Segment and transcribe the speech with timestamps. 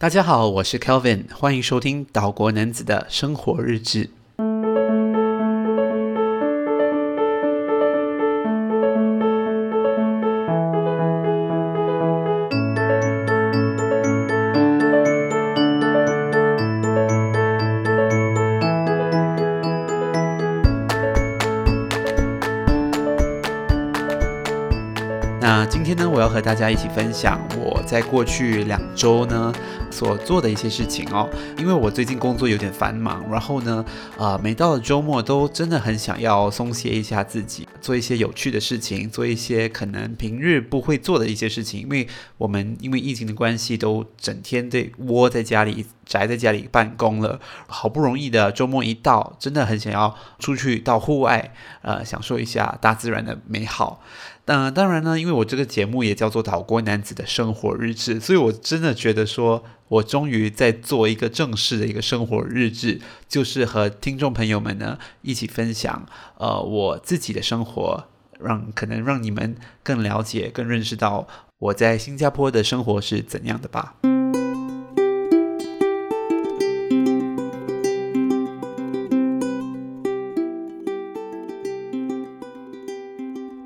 [0.00, 4.08] 大家好，我是 Kelvin，欢迎收听岛国男子的生活日志。
[26.20, 29.52] 要和大家一起分享我在过去两周呢
[29.90, 31.28] 所做的一些事情哦。
[31.58, 33.84] 因为我最近工作有点繁忙，然后呢，
[34.16, 41.80] 呃，每到了周末都真的很想要松懈一下自己，做一些有趣的事情，做一些可能平日不会做的一些事情。
[41.80, 42.06] 因为
[42.38, 47.40] 我们因为疫情的关系，都整天得窝在家里，宅在家里办公了。
[47.68, 54.02] 好不容易的周末一到，真的很想要出去到户外，呃，享受一下大自然的美好。
[54.46, 66.04] 那、当然呢，因为我这个节目也叫做岛国男子的生活日志，所以我真的觉得说，我终于在做一个正式的一个生活日志，就是和听众朋友们呢一起分享，
[66.38, 68.08] 呃，我自己的生活，
[68.40, 73.94] 让可能让你们更了解、更认识到我在新加坡的生活是怎样的吧。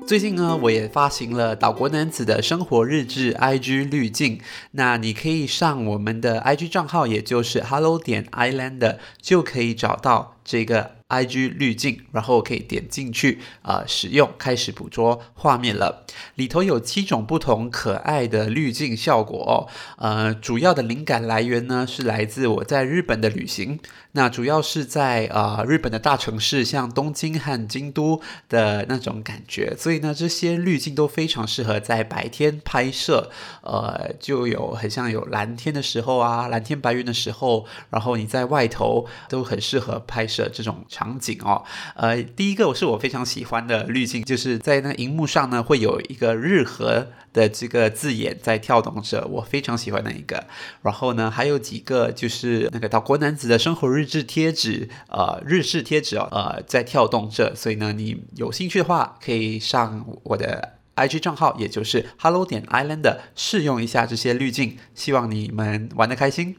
[0.07, 4.39] 最近呢，我也发行了岛国男子的生活日志 IG 滤镜，
[4.71, 10.91] 那你可以上我们的 IG 账号，也就是 Hello 点 Islander，就可以找到这个。
[11.07, 16.03] IG 滤镜，然后可以点进去，呃，使用开始捕捉画面了。
[16.33, 19.69] 里头有七种不同可爱的滤镜效果哦。
[19.97, 23.79] 呃，主要的灵感来源呢是来自我在日本的旅行，
[24.13, 28.19] 那主要是在呃日本的大城市，像东京和京都
[28.49, 29.75] 的那种感觉。
[29.77, 33.29] 所以呢，这些滤镜都非常适合在白天拍摄，
[33.61, 40.83] 呃，就有很像有蓝天的时候啊，蓝天白云的时候，然后你在外头都很适合拍摄这种。
[40.95, 41.63] 场场景哦，
[41.95, 50.45] 呃，第一个是我非常喜欢的滤镜，就是在那荧幕上呢会有一个日和的这个字眼在跳动着，我非常喜欢那一个。
[50.81, 57.53] 然后呢，还有几个就是那个岛国男子的生活日志贴纸，呃，日式贴纸哦，呃，在跳动着。
[57.55, 66.55] 所以呢，你有兴趣的话，可以上我的 IG 账号，也就是 Hello 点 Islander 试用一下这些滤镜，希望你们玩得开心。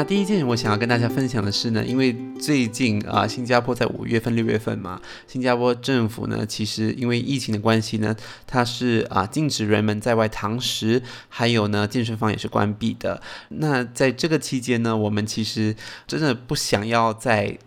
[0.00, 8.16] 那第一件我想要跟大家分享的是呢，因为最近啊，新加坡在五月份、六月份嘛，新加坡政府呢，其实因为疫情的关系呢，
[8.46, 13.20] 它是啊禁止人们在外堂食，还有呢健身房也是关闭的。
[13.50, 17.58] 那在这个期间呢，我们其实真的不想要在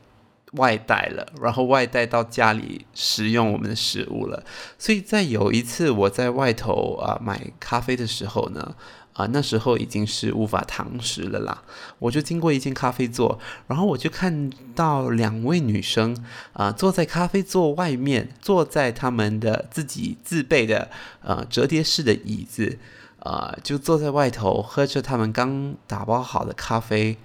[0.54, 4.44] 外带了，然后外带到家里食用我们的食物了。
[4.80, 8.76] 所以在有一次我在外头啊买咖啡的时候呢。
[9.14, 11.64] 啊，那时候已经是无法堂食了啦。
[12.00, 16.18] 我就经过一间咖啡座，然后我就看到两位女生
[16.54, 20.90] 啊，坐在咖啡座外面，坐在他们的自己自备的
[21.22, 22.80] 呃折叠式的椅子，
[23.20, 27.18] 啊，就坐在外头喝着他们刚打包好的咖啡，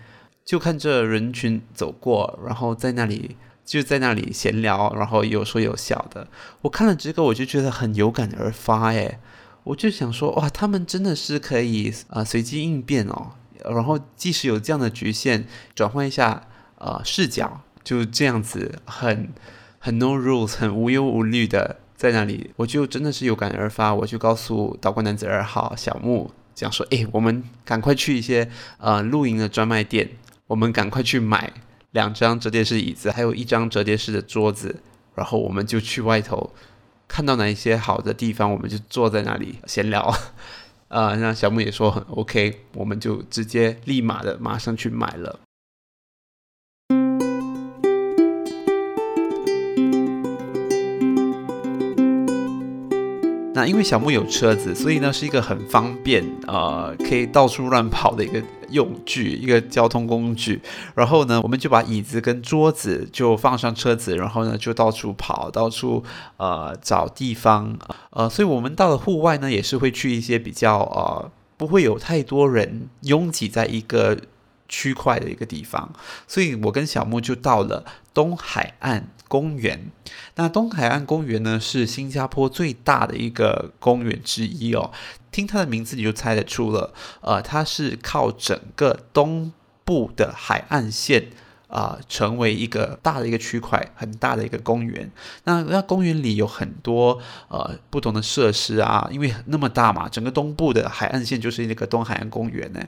[0.44, 6.28] 就看着人群走过，然后在那里就在那里闲聊，然后有说有笑的。
[6.60, 9.18] 我看了这个，我就觉得很有感而发，哎。
[9.68, 13.32] 我就想说，哇，他们真的是可以啊、随机应变哦，
[13.64, 16.42] 然后即使有这样的局限，转换一下
[16.78, 19.28] 呃视角，就这样子很
[19.78, 30.08] 很 no rules，很无忧无虑的在那里，我就真的是有感而发，我就告诉岛国男子二号小木讲说，诶，我们赶快去一些呃露营的专卖店，
[30.46, 31.52] 我们赶快去买
[31.90, 34.80] 两张折叠式椅子，还有一张折叠式的桌子，
[35.14, 36.54] 然后我们就去外头。
[37.18, 40.16] 看到哪一些好的地方，我们就坐在那里闲聊，啊、
[41.10, 45.40] 呃，那小木也说很 OK，我们就直接立马的马上去买了。
[53.58, 58.40] 那因为小木有车子，所以呢是一个很方便，呃，可以到处乱跑的一个
[58.70, 60.60] 用具，一个交通工具。
[60.94, 66.04] 然后呢，我们就把椅子跟桌子就放上车子，然后呢就到处跑，到处
[66.36, 67.76] 呃找地方，
[68.10, 74.16] 呃，所以我们到了户外呢，也是会去一些比较呃不会有太多人拥挤在一个
[74.68, 75.92] 区块的一个地方。
[76.26, 79.90] 所以我跟小木就到了东海岸公园，
[80.36, 84.90] 那东海岸公园呢是新加坡最大的一个公园之一哦。
[85.30, 89.52] 听它的名字你就猜得出了，呃，它是靠整个东
[89.84, 91.30] 部的海岸线
[91.68, 95.10] 啊、成为一个大的一个区块，很大的一个公园。
[95.44, 102.80] 那那公园里有很多呃不同的设施啊，因为那么大嘛，整个东部的海岸线就是那个东海岸公园呢。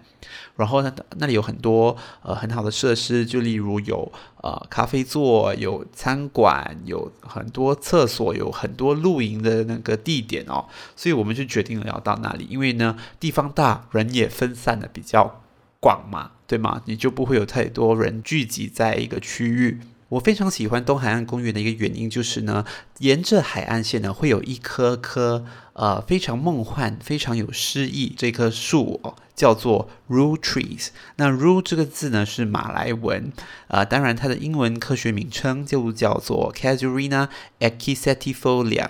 [0.57, 4.11] 然后呢，那里有很多呃很好的设施，就例如有
[4.43, 10.65] 呃咖啡座，有餐馆，有很多厕所，有很多露营的那个地点哦。
[10.97, 15.43] 所以我们就决定了要到那里，因为呢地方大，人也分散的比较
[15.81, 16.33] 广嘛。
[16.51, 16.83] 对吗？
[16.87, 19.79] 你就不会有太多人聚集在一个区域。
[20.09, 22.65] 我非常喜欢东海岸公园的一个原因就是呢，
[22.99, 25.45] 沿着海岸线呢，会有一棵棵
[25.75, 30.89] 呃非常梦幻、非常有诗意这棵树哦，叫做 Rue trees。
[31.15, 33.31] 那 Rue 这个字呢是马来文，
[33.69, 37.29] 呃，当然它的英文科学名称就叫做 Casuarina
[37.61, 38.89] equisetifolia。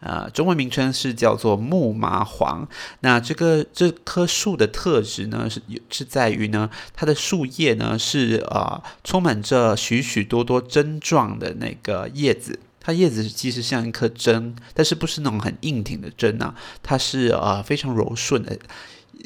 [0.00, 2.68] 呃，中文名称是叫做木麻黄。
[3.00, 12.58] 那这个这棵树的特质呢，是是在于呢，它的树叶呢是呃充满着许许多多针状的那个叶子。
[12.78, 18.56] 它叶子其实像一颗针，但是不是那种很硬挺的针啊，它是呃非常柔顺的，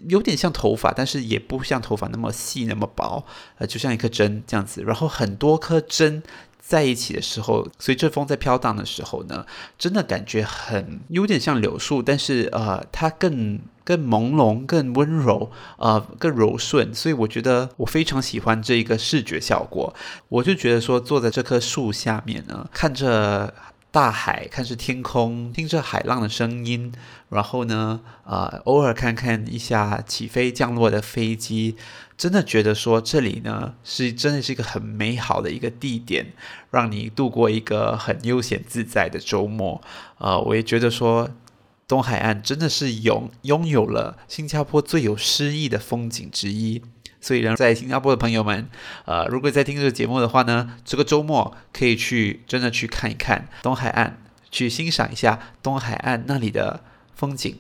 [0.09, 3.25] 有点像头发，但是也不像头发那么细那么薄，
[3.59, 4.83] 呃，就像一颗针这样子。
[4.83, 6.23] 然后很多颗针。
[6.71, 9.45] 在一起的时候，随着风在飘荡的时候呢，
[9.77, 16.95] 真的感觉很有点像柳树，但是呃，它更更朦胧、更温柔，呃，更柔顺。
[16.95, 19.93] 所以我觉得我非常喜欢这一个视觉效果。
[20.29, 23.53] 我就觉得说，坐在这棵树下面呢，看着
[23.93, 26.93] 大海，看着天空，听着海浪的声音，
[27.29, 31.77] 然后呢，呃，偶尔看看一下起飞降落的飞机。
[32.17, 36.33] 真的觉得说这里呢是真的是一个很美好的一个地点，
[36.71, 39.81] 让你度过一个很悠闲自在的周末。
[40.19, 41.31] 呃，我也觉得说
[41.89, 46.83] 东海岸真的是拥拥有了新加坡最有诗意的风景之一。
[47.21, 48.67] 所以呢，在新加坡的朋友们，
[49.05, 54.15] 呃，如果在听这个节目的话呢，这个周末可以去真的去看一看东海岸，
[54.51, 56.81] 去欣赏一下东海岸那里的
[57.15, 57.59] 风景。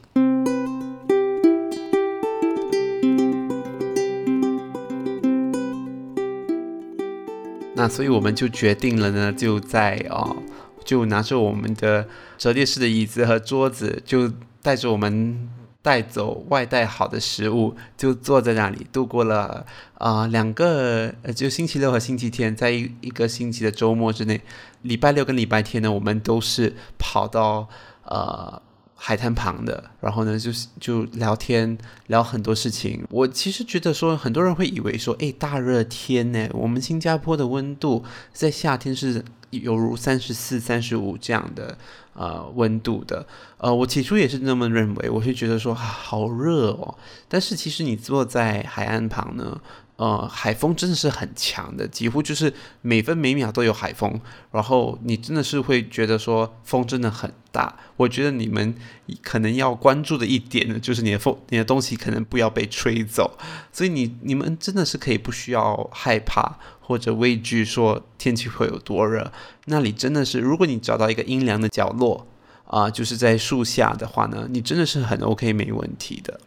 [7.74, 10.36] 那所以我们就决定了呢，就在哦，
[10.84, 14.30] 就拿着我们的折叠式的椅子和桌子，就
[14.62, 15.48] 带着我们
[15.82, 24.40] 带走外带好的食物，就坐在那里度过了啊、两个，就星期六和星期天，在一一个星期的周末之内，
[24.82, 27.68] 礼拜六跟礼拜天呢，我们都是跑到
[28.04, 28.62] 呃。
[29.02, 31.78] 海滩旁的，然后呢，就是就聊天，
[32.08, 33.02] 聊很多事情。
[33.08, 38.04] 我其实觉得说，很多人会以为说，诶，大热天呢，我们新加坡的温度
[38.34, 41.78] 在夏天是犹如三十四、三十五这样的
[42.14, 43.26] 呃温度的。
[43.58, 46.94] 呃，我起初也是那么认为，我是觉得说，好热哦。
[47.28, 49.60] 但是其实你坐在海岸旁呢。
[50.00, 52.50] 呃，海风真的是很强的，几乎就是
[52.80, 54.18] 每分每秒都有海风，
[54.50, 57.76] 然后你真的是会觉得说风真的很大。
[57.98, 58.74] 我觉得你们
[59.20, 63.36] 可能要关注的一点呢，就是你的风、你的东西可能不要被吹走。
[63.70, 69.30] 所以你、你们真的是可以不需要害怕或者畏惧说天气会有多热。
[69.66, 72.26] 那里真的是，如果你找到一个阴凉的角落
[72.64, 76.40] 啊、就是在树下的话呢，你真的是很 OK 没问题的。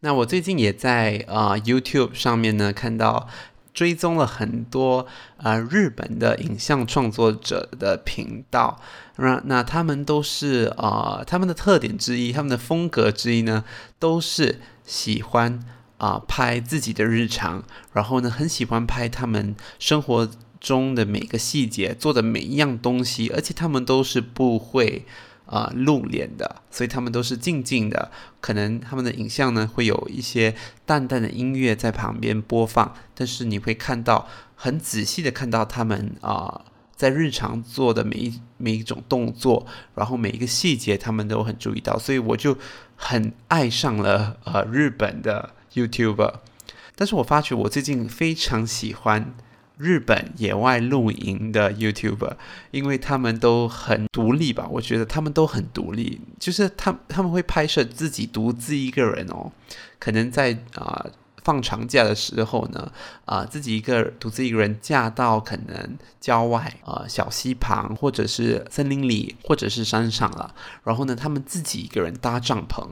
[0.00, 3.28] 那我最近也在啊、YouTube 上面呢看到
[3.74, 5.06] 追踪了很多
[5.36, 8.80] 啊、日本的影像创作者的频道，
[9.16, 13.64] 那那他们都是啊、他们的特点之一，他们的风格之一呢，
[13.98, 15.60] 都是喜欢
[15.98, 20.28] 啊、拍自己的日常，然后呢很喜欢拍他们生活
[20.58, 25.04] 中的每个细节，做的每一样东西，而且他们都是不会。
[25.50, 30.54] 啊、露脸的，所以他们都是静静的，可能他们的影像呢会有一些
[30.86, 36.64] 淡淡的音乐在旁边播放，但是你会看到很仔细的看到他们啊、
[36.94, 39.66] 在日常做的每一每一种动作，
[39.96, 42.56] 然后每一个细节他们都很注意到，所以我就
[42.94, 46.34] 很爱上了呃日本的 YouTuber，
[46.94, 49.34] 但是我发觉我最近非常喜欢。
[49.80, 52.36] 日本野外露营的 YouTuber，
[52.70, 59.50] 因为他们都很独立吧，我觉得他们都很独立，就是他他们会拍摄自己独自一个人哦，
[59.98, 61.06] 可能在啊、
[61.42, 62.92] 放长假的时候呢，
[63.24, 72.86] 啊、自己一个独自一个人驾到可能郊外啊、小溪旁，或者是森林里，或者是山上了，然后呢，他们自己一个人搭帐篷，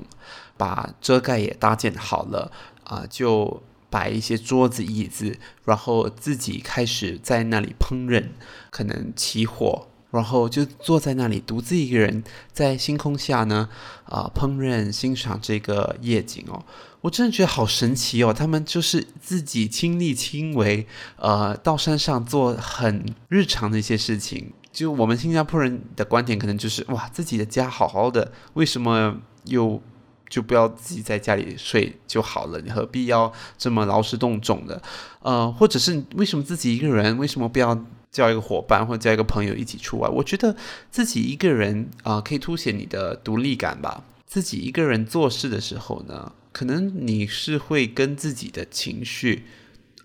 [0.56, 2.50] 把遮盖也搭建好了
[2.84, 3.62] 啊、就。
[3.90, 8.24] 摆一些桌子椅子，然后自己开始在那里烹饪，
[8.70, 13.68] 可能起火然后就坐在那里独自一个人在星空下呢，
[14.04, 16.64] 啊、烹饪欣赏这个夜景哦，
[17.02, 18.32] 我真的觉得好神奇哦。
[18.32, 24.52] 他们就是自己亲力亲为，呃，到山上做很日常的一些事情。
[24.72, 29.82] 就我们新加坡人的观点可能就是哇，自己的家好好的，为什么又
[30.28, 32.60] 就不要自己在家里睡就好了？
[32.60, 34.82] 你何必要这么劳师动众的？
[35.22, 37.84] 呃，或者是为什么自己一个人，为什么不要？
[38.10, 40.56] 叫一个伙伴或者叫一个朋友一起出来，我觉得
[40.90, 44.02] 自己一个人啊、可以凸显你的独立感吧。
[44.26, 49.44] 自己一个人做事的时候呢，可能你是会跟自己的情绪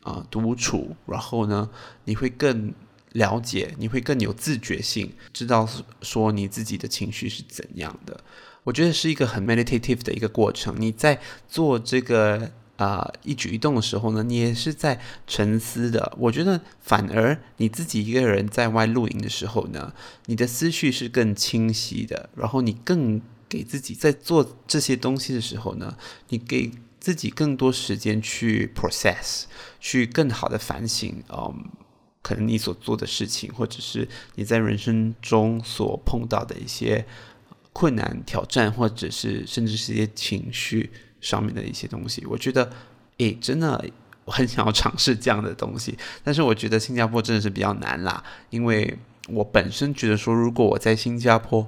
[0.01, 1.69] 啊、独处，然后呢，
[2.03, 2.73] 你会更
[3.13, 5.67] 了解，你会更有自觉性，知道
[6.01, 8.19] 说你自己的情绪是怎样的。
[8.63, 10.75] 我觉得是一个很 meditative 的一个过程。
[10.79, 12.51] 你在做这个。
[12.75, 16.11] 啊、一举一动的时候呢，你也是在沉思的。
[16.17, 19.93] 我觉得反而你自己一个人在外露营的时候呢，
[20.25, 22.29] 你的思绪是更清晰的。
[22.35, 25.95] 然后你更给自己在做这些东西的时候呢，
[26.29, 29.43] 你给自己更多时间去 process，
[29.79, 31.23] 去更好的反省。
[31.29, 31.69] 嗯，
[32.23, 37.05] 可能你所做的事情，或者是你在人生中所碰到的一些
[37.73, 40.89] 困难、挑战，或者是甚至是一些情绪。
[41.23, 42.69] 上面的一些东西，我觉得，
[43.19, 43.81] 诶，真的
[44.25, 48.99] 我很想要尝试这样的东西，但是我觉得新加坡真的是比较难啦，因为
[49.29, 51.61] 我本身觉得说，如果我在新加坡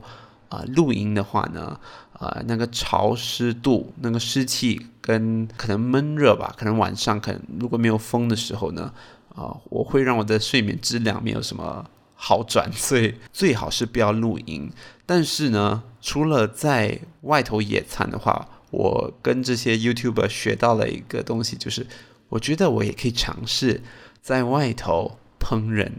[0.50, 1.80] 啊、呃、露营的话呢，
[2.20, 8.94] 啊、那个潮湿度、那个湿气跟可能闷热吧，可能晚上可能如果没有风的时候呢，
[9.36, 14.72] 啊、我会让我的睡眠质量没有什么好转， 所以最好是不要露营。
[15.06, 21.86] 但是呢，除了在外头野餐的话，我跟这些 YouTuber 学到了一个东西，就是
[22.30, 23.82] 我觉得我也可以尝试
[24.22, 25.92] 在外头烹饪。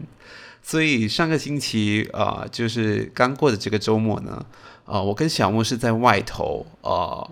[0.61, 4.45] 所以上个星期啊、就是刚过的这个周末呢，
[4.83, 7.31] 啊、呃，我跟小木是在外头啊、呃、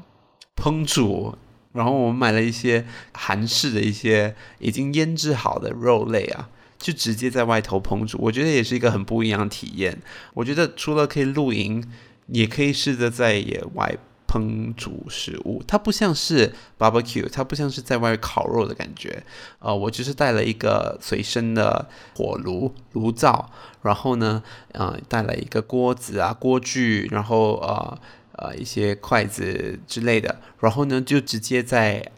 [0.55, 1.37] 烹煮，
[1.73, 6.47] 然后我们买了一些韩式的一些已经腌制好的肉类啊，
[6.85, 8.19] 就直接在外头烹煮。
[8.21, 9.97] 我觉得也是一个很不一样的体验。
[10.35, 11.83] 我觉得除了可以露营，
[12.27, 13.97] 也可以试着在野外。
[14.27, 19.23] 烹煮食物，它不像是 barbecue，它不像是在外烤肉的感觉。
[19.59, 21.87] 呃，我就是带了一个随身的
[22.17, 23.49] 火炉炉灶，
[23.81, 27.97] 然后呢，呃，带了一个锅子啊锅具，然后呃
[28.33, 32.11] 呃一些筷子之类的，然后呢就直接在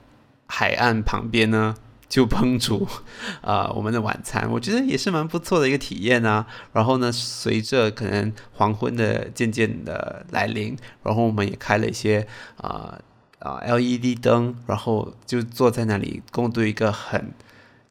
[0.48, 1.76] 海岸旁边呢。
[2.10, 2.88] 就烹煮，
[3.42, 6.46] 啊、我们的晚餐，我觉得也是蛮不错的一个体验啊。
[6.72, 12.26] 然后呢，随着可能黄昏的渐渐的来临，然后我们也开了一些
[12.58, 12.98] 啊
[13.40, 17.34] 啊、LED 灯，然后就坐在那里共度一个很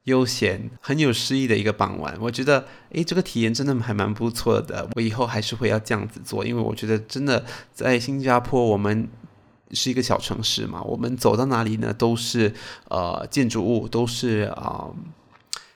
[0.04, 2.16] 悠闲、很有诗意的一个傍晚。
[2.20, 4.88] 我觉得，诶，这个体验真的还蛮不错的。
[4.94, 7.44] 我以后还是会要这样子做，因为我觉得真的
[7.74, 9.08] 在新加坡我们。
[9.72, 12.54] 是一个小城市嘛，我们走到哪里呢，都是
[12.88, 14.96] 呃建筑物，都是啊、呃、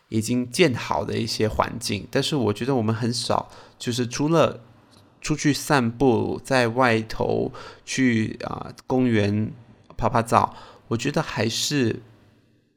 [0.09, 2.07] 已经建好的一些环境。
[2.09, 4.61] 但是我觉得我们很少，就是除了
[5.21, 7.53] 出去散步，在外头
[7.85, 9.53] 去啊、公园
[9.97, 10.55] 拍拍照，
[10.87, 12.01] 我觉得还是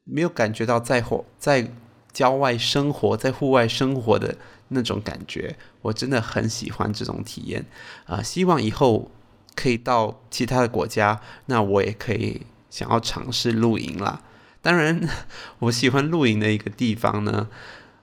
[0.03, 1.71] 没有感觉到在户在
[2.11, 4.35] 郊外生活，在户外生活的
[4.69, 5.55] 那种感觉。
[5.83, 7.65] 我真的很喜欢这种体验
[8.05, 9.11] 啊、希望以后。
[9.55, 14.21] 可以到其他的国家，那我也可以想要尝试露营啦。
[14.61, 15.07] 当然，
[15.59, 17.49] 我喜欢露营的一个地方呢，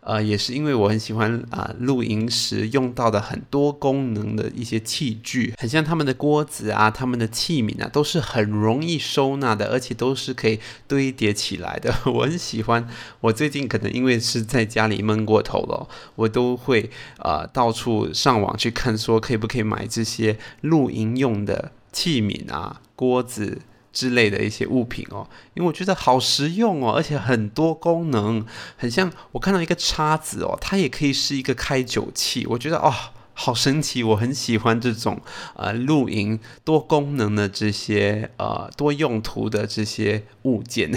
[0.02, 11.94] 呃，也是因为我很喜欢啊、露营时用到的很多功能的一些器具，很像他们的锅子啊，他们的器皿啊，都是很容易收纳的，而且都是可以堆叠起来的。
[12.12, 12.88] 我很喜欢。
[13.20, 23.60] 我最近可能因为是在家里闷过头了，我都会啊、呃、到处上网去看，说可以不可以买这些露营用的器皿啊，锅子。
[23.92, 28.44] 之类的一些物品哦，因为我觉得好实用哦，而且很多功能，
[28.76, 32.92] 很像我看到一个叉子哦，它也可以是一个开酒器，我觉得哦，
[33.34, 35.20] 好神奇，我很喜欢这种
[35.54, 40.92] 呃露营多功能的这些呃多用途的这些物件。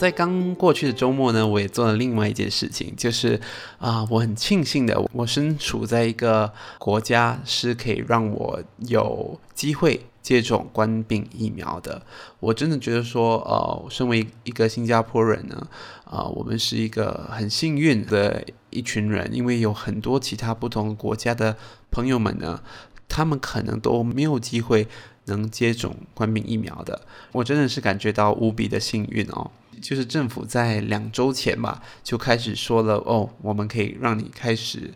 [0.00, 3.38] 在刚过去的周末呢，我也做了另外一件事情，就是
[3.76, 12.00] 啊、我很庆幸的，我身处在一个国家是可以让我有机会接种冠病疫苗的。
[12.38, 15.68] 我真的觉得说，呃，身为一个新加坡人呢，
[16.04, 21.54] 啊、我们是一个很幸运的一群人，因为有很多其他不同国家的
[21.90, 22.62] 朋友们呢，
[23.06, 24.88] 他们可能都没有机会。
[25.26, 27.02] 能接种冠病疫苗的。
[27.30, 29.48] 我真的是感觉到无比的幸运哦。
[29.80, 34.92] 就是政府在两周前吧，就开始说了哦，我们可以让你开始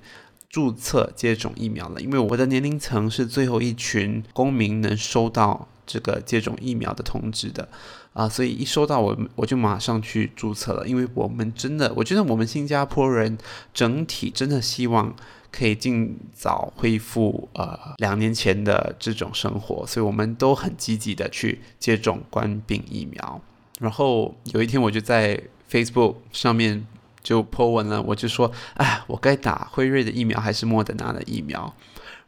[0.48, 2.00] 注册接种疫苗了。
[2.00, 7.68] 因为我的年龄层是最后一群公民能收到这个接种疫苗的通知的
[8.12, 10.86] 啊，所以一收到我我就马上去注册了。
[10.86, 13.36] 因为我们真的，我觉得我们新加坡人
[13.72, 15.14] 整体真的希望
[15.50, 23.40] 可以尽早恢复呃两年前的这种生活，所以我们都很积极的去接种冠病疫苗。
[23.80, 25.40] 然后有一天，我就在
[25.70, 26.86] Facebook 上面
[27.22, 31.74] 就 po 文了，我就说：“哎，我该打辉瑞的疫苗还是莫德纳的疫苗？”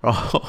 [0.00, 0.40] 然后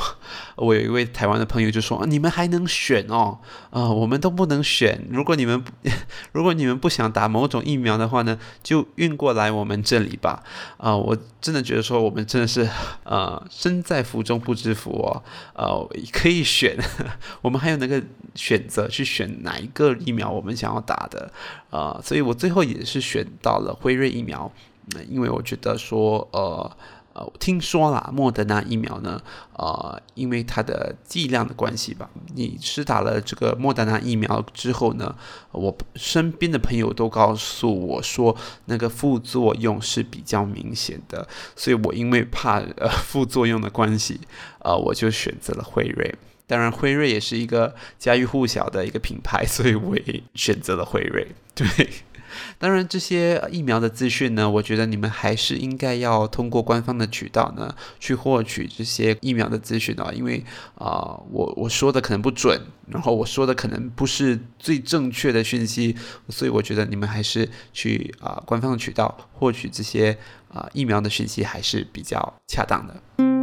[0.58, 3.39] 我有一位台湾的朋友就说：“你们还能选哦？
[3.72, 5.08] 啊、我们都不能选。
[5.10, 5.63] 如果你们
[6.34, 10.44] 如果你们不想打某种疫苗的话呢，就运过来我们这里吧。
[10.77, 12.70] 啊、我真的觉得说我们真的是
[13.04, 15.24] 呃身在福中不知福哦。
[15.54, 16.77] 呃，可以选，
[17.42, 18.04] 我们还有那个
[18.36, 21.32] 选择去选哪一个疫苗我们想要打的。
[21.72, 24.51] 啊、所以我最后也是选到了辉瑞疫苗，
[25.10, 26.70] 因为我觉得说呃。”
[27.18, 29.20] 呃，听说啦，莫德纳疫苗呢，
[29.54, 35.16] 呃，因为它的剂量的关系吧，你施打了这个莫德纳疫苗之后呢，
[35.52, 44.22] 我身边的朋友都告诉我说，那个副作用是比较明显的，所以我因为怕呃副作用的关系，
[44.60, 46.14] 呃，我就选择了辉瑞。
[46.46, 51.28] 当然，辉瑞也是一个家喻户晓的一个品牌，所以我也选择了辉瑞。
[51.56, 51.68] 对。
[52.60, 60.44] 当然，这些疫苗的资讯呢，我觉得你们还是应该要通过官方的渠道呢去获取这些疫苗的资讯啊，因为
[60.76, 65.96] 啊、我我说的可能不准，然后我说的可能不是最正确的讯息，
[66.30, 70.18] 所以我觉得你们还是去啊、官方的渠道获取这些
[70.52, 73.37] 啊、疫苗的讯息还是比较恰当的。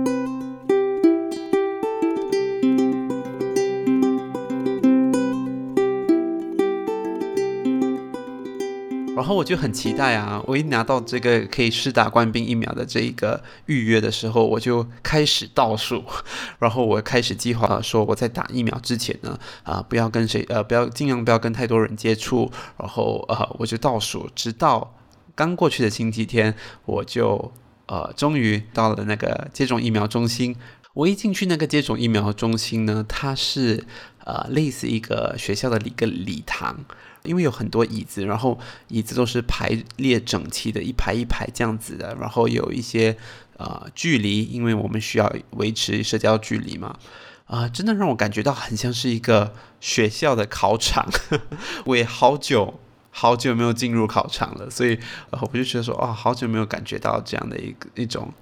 [9.17, 10.43] 然后我就很期待啊！
[10.45, 16.05] 我一拿到这个可以施打冠病疫苗的这一个预约的时候，我就开始倒数，
[16.59, 24.97] 然后我开始计划说我在打疫苗之前呢，啊、不要跟谁，呃，不要尽量不要跟太多人接触，然后呃，我就倒数，直到
[25.37, 26.53] 刚过去的星期天，
[26.85, 27.53] 我就
[27.87, 30.57] 呃，终于到了那个接种疫苗中心。
[30.93, 33.85] 我一进去那个接种疫苗中心呢，它是
[34.25, 36.85] 呃，类似一个学校的一个礼堂。
[37.25, 38.59] 因为有很多椅子，然后
[38.89, 43.17] 椅子都是排列整齐的，一排一排这样子的，然后有一些
[43.57, 46.99] 呃距离，因为我们需要维持社交距离嘛，
[47.47, 51.09] 啊、真的让我感觉到很像是一个学校的考场，
[51.87, 54.99] 我也好久好久没有进入考场了，所以、
[55.31, 58.33] 呃、我就觉得说，啊、好久没有感觉到这样的一个一种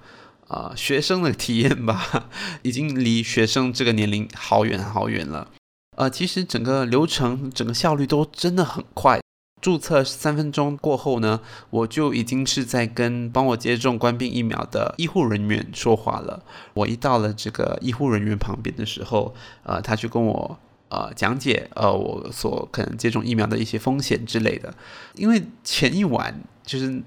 [0.48, 2.28] 啊、呃、学生的体验吧，
[2.62, 5.48] 已经离学生这个年龄好远好远了。
[5.96, 9.20] 呃，其实整个流程、整个效率都真的很快。
[9.60, 16.42] 注册三分钟过后呢，我就已经是在跟帮我接种冠病疫苗的医护人员说话了。
[16.74, 24.74] 我一到了这个医护人员旁边的时候，呃，他就跟我呃讲解呃我所可能接种疫苗的一些风险之类的。
[25.14, 27.00] 因为前一晚就是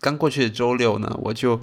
[0.00, 1.60] 刚过去的周六呢，我就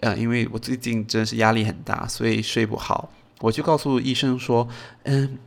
[0.00, 3.08] 呃因为我最近真的是压力很大，所以睡不好，
[3.40, 4.68] 我就告诉医生说，
[5.04, 5.38] 嗯。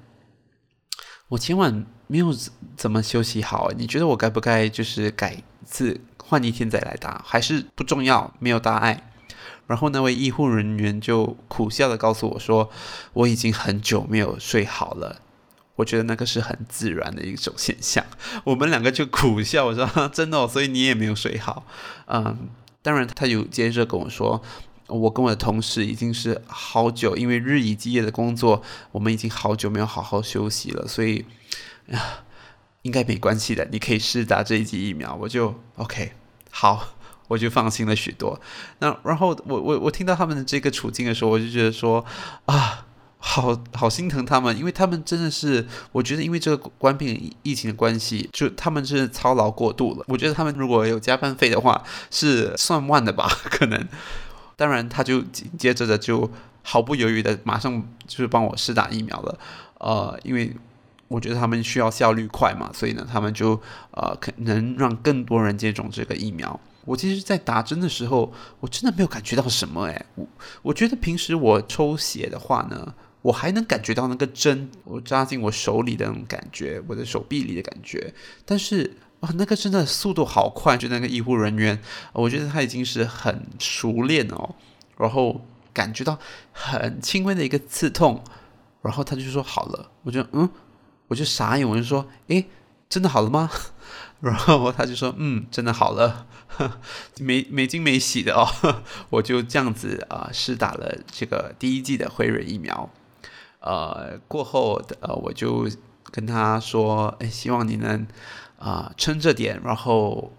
[1.32, 2.36] 我前晚没有
[2.76, 9.10] 怎么休息好，你觉得我该不该就是改次换一天再来打，还是不重要，没有大碍？
[9.66, 12.70] 然后那位医护人员就苦笑的告诉我说，
[13.14, 15.22] 我已经很久没有睡好了。
[15.78, 18.06] 我觉得那个是很自然的一种现象。
[18.44, 21.66] 我们两个就苦笑，我说 真的，所以你也没有睡好。
[22.08, 22.50] 嗯，
[22.82, 24.44] 当然他有接着跟我说。
[24.92, 31.26] 我跟我的同事已经是好久，因为日以继夜的工作，我们已经好久没有好好休息了，所以
[31.92, 32.26] 啊，
[32.82, 33.68] 应该没关系的。
[33.72, 36.12] 你可以试打这一剂疫苗，我就 OK，
[36.50, 36.96] 好，
[37.30, 38.40] 我就放心了许多。
[38.80, 42.04] 那然后我我我听到他们的这个处境的时候，我就觉得说
[42.46, 42.86] 啊，
[43.20, 50.06] 好好心疼他们，因为他们真的是，我觉得因为这个冠病疫情的关系，就他们是操劳过度了。
[50.08, 53.88] 我觉得他们如果有加班费的话，是算万的吧， 可能。
[54.62, 56.30] 当然，他就紧接着的就
[56.62, 59.40] 毫不犹豫的马上就是帮我施打疫苗了，
[59.80, 60.56] 呃，因为
[61.08, 66.60] 我觉得他们需要效率快嘛，所以呢，他们就呃可能让更多人接种这个疫苗。
[66.86, 70.28] 我其实，在打针的时候，我真的没有感觉到什么，诶，我
[70.62, 72.94] 我觉得平时我抽血的话呢，
[73.24, 78.14] 我还能感觉到那个针我扎进我手里的那种感觉，我的手臂里的感觉，
[78.46, 78.96] 但是。
[79.22, 80.76] 哇，那个真的速度好快！
[80.78, 81.80] 就那个医护人员，
[82.14, 84.56] 我觉得他已经是很熟练哦。
[84.98, 86.20] 然后感觉到
[86.52, 88.24] 很轻微的一个刺痛，
[88.82, 90.50] 然后他就说好了，我就嗯，
[91.08, 92.48] 我就傻眼，我就说，诶，
[92.90, 93.50] 真的好了吗？
[94.22, 96.28] 然后他就说，嗯，真的好了，
[97.20, 98.48] 没没惊没喜的哦，
[99.10, 102.90] 我就这样子啊，试打了这个第一剂的辉瑞疫苗，
[103.60, 105.68] 呃，过后呃，我就
[106.12, 108.06] 跟他说，诶，希望你能
[108.60, 110.32] 啊撑着点，然后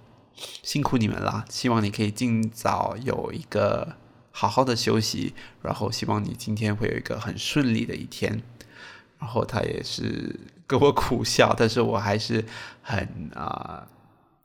[0.62, 3.96] 辛苦你们了，希望你可以尽早有一个。
[4.34, 8.42] 好好的休息，然后希望你今天会有一个很顺利的一天。
[9.18, 12.42] 然后他也是跟我苦笑，但是我还是
[12.80, 13.86] 很啊、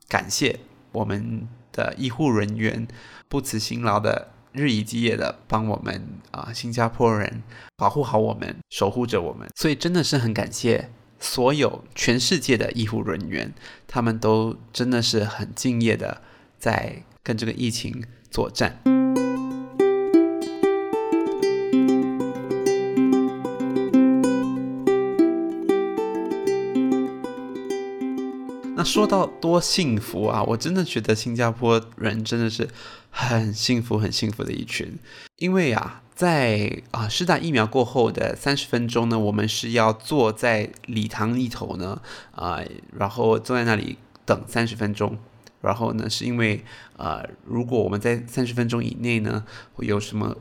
[0.09, 0.59] 感谢
[0.91, 2.85] 我们的医护人员
[3.29, 7.41] 不辞辛劳的日以继夜的帮我们啊、新加坡人
[7.77, 9.47] 保护好我们，守护着我们。
[9.55, 13.53] 所以真的是很感谢所有全世界的医护人员，
[13.87, 16.21] 他们都真的是很敬业的
[16.57, 18.79] 在跟这个疫情作战。
[28.77, 32.69] 那说到多幸福啊，我真的觉得新加坡人真的是
[33.09, 34.95] 很幸福、很幸福的一群。
[35.37, 42.61] 因为啊，在啊施打疫苗过后的三十分钟呢，我们是要坐在礼堂里头呢，啊，
[42.95, 45.17] 然后坐在那里等三十分钟。
[45.59, 46.63] 然后呢，是因为
[46.97, 50.37] 呃，如果我们在三十分钟以内呢，会有什么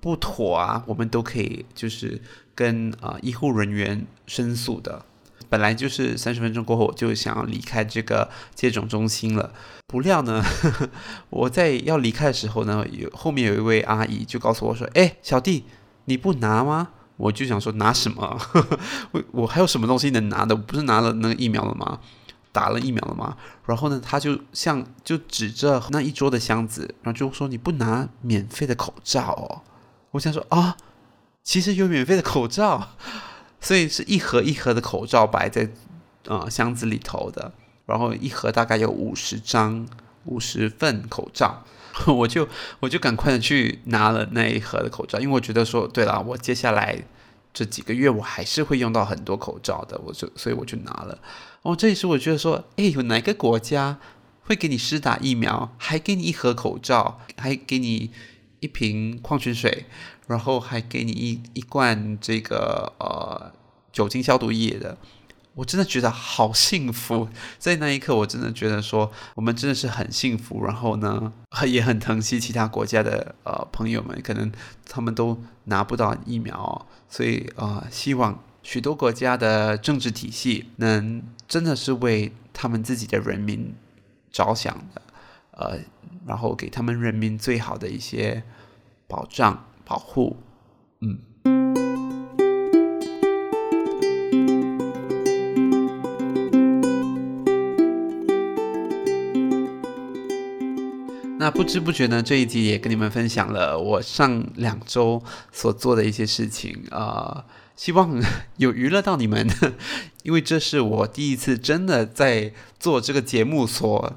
[0.00, 2.22] 不妥啊，我们都可以就是
[2.54, 5.04] 跟啊医护人员申诉的。
[5.48, 9.52] 本来就是三十分钟过后，我就想要离开这个接种中心了。
[9.86, 10.88] 不料呢，呵呵，
[11.30, 15.64] 我在要离开的时候呢，有后面有一位阿姨就告诉我说：“哎，小弟，
[16.06, 18.40] 你不拿吗？”我就想说拿什么？
[19.12, 20.56] 我我还有什么东西能拿的？
[20.56, 22.00] 我不是拿了那个疫苗了吗？
[22.50, 23.36] 打了疫苗了吗？
[23.66, 29.62] 然后呢，他就像就指着那一桌的箱子，然后就说：“你不拿免费的口罩哦？”
[30.12, 30.76] 我想说啊，
[31.42, 32.90] 其实有免费的口罩。
[33.64, 35.68] 所以是一盒一盒的口罩摆在，
[36.26, 37.52] 呃箱子里头的，
[37.86, 39.86] 然后一盒大概有五十张、
[40.26, 41.64] 五十份口罩，
[42.06, 42.46] 我就
[42.80, 47.02] 我就赶快的去拿了那一盒的口罩，因为我觉得说，对了，我接下来
[47.54, 51.18] 这几个月我还是会用到很多口罩的，我就所以我就拿了。
[51.62, 53.98] 哦，这也是我觉得说，哎，有哪个国家
[54.42, 58.10] 会给你施打疫苗，还给你一盒口罩，还给你
[58.60, 59.86] 一瓶矿泉水？
[60.26, 63.52] 然后还给你一一罐这个呃
[63.92, 64.96] 酒精消毒液的，
[65.54, 67.28] 我真的觉得好幸福。
[67.58, 70.64] 在那一刻，我真的觉得说我们真的是很幸福。
[70.64, 71.32] 然后呢，
[71.66, 74.50] 也很疼惜其他国家的呃朋友们，可能
[74.88, 83.74] 他们都拿不到疫苗，所以啊、呃，希望许多国家的政治体系能真的是为他们自己的人民
[84.32, 85.02] 着想的，
[85.50, 85.78] 呃，
[86.26, 88.42] 然后给他们人民最好的一些
[89.06, 89.66] 保障。
[89.84, 90.36] 保护，
[91.00, 91.18] 嗯。
[101.36, 107.44] 那不知不觉呢，这一集也跟你们分享了我上两周所做的一些事情啊、呃，
[107.76, 108.18] 希望
[108.56, 109.46] 有娱乐到你们，
[110.24, 114.14] 因为这是我第一次真的在做这个节目所。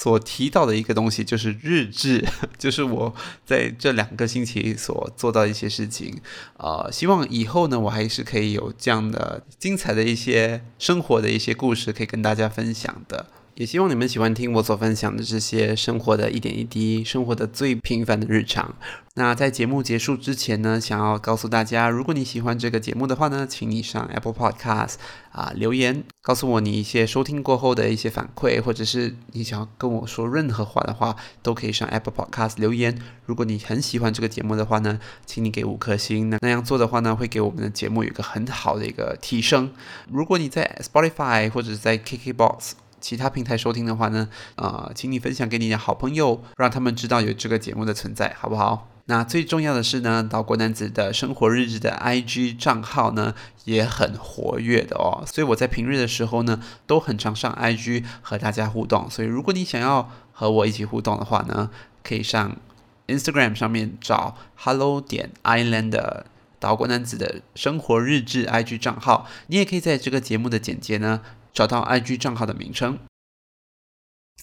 [0.00, 2.24] 所提到的一个东西就是日志，
[2.56, 3.12] 就是我
[3.44, 6.20] 在这两个星期所做到的一些事情，
[6.56, 13.26] 啊，希望以后呢，我还是可以有这样的精彩的一些生活的一些故事可以跟大家分享的。
[13.58, 18.72] 也希望你们喜欢听我所分享的这些生活的一点一滴，生活的最平凡的日常。
[19.14, 24.94] 那在节目结束之前呢，想要告诉大家，如果你喜欢这个节目的话呢，请你上 Apple Podcast
[25.32, 32.96] 啊留言，告诉我你一些收听过后的一些反馈，或者是你想要跟我说任何话的话，都可以上 Apple Podcast 留言。
[33.26, 36.30] 如果你很喜欢这个节目的话呢，请你给五颗星。
[36.30, 39.72] 那那样做的话呢，会给我们的节目有一个很好的一个提升。
[40.08, 48.88] 如果你在 Spotify 或者在 KKBox 其他平台收听的话呢，呃，请你分享给你的好朋友，让他们知道有这个节目的存在，好不好？
[49.06, 53.34] 那最重要的是呢，岛国男子的生活日志的 IG 账号呢
[53.64, 61.70] 也很活跃的哦，所以我在平日的时候呢都很常上 IG 和大家互动，所以如果你想要和我一起互动的话呢，
[62.02, 62.58] 可以上
[63.06, 66.26] Instagram 上面找 Hello 点 Island 的
[66.60, 71.22] 岛国男子的生活日志 IG 账号，你也可以在这个节目的简介呢。
[71.58, 73.00] 找到 IG 账号的名称。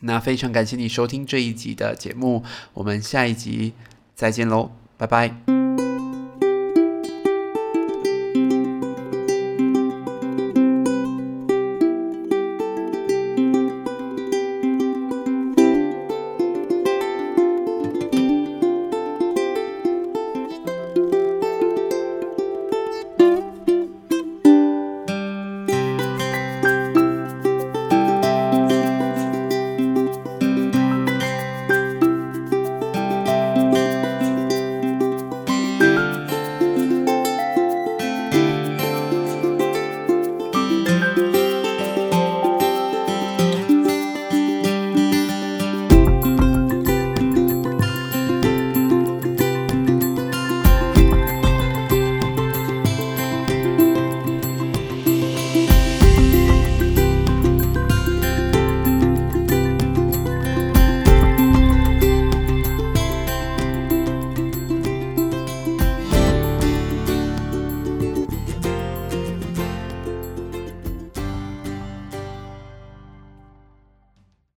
[0.01, 3.71] 那非常感谢你收听这一集的节目，我们下一集
[4.13, 5.64] 再见喽，拜拜。